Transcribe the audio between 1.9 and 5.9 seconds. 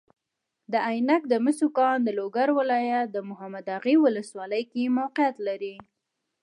د لوګر ولایت محمداغې والسوالۍ کې موقیعت لري.